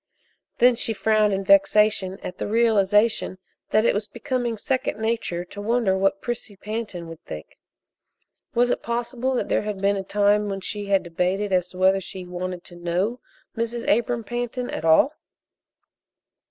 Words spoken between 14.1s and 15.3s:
Pantin at all?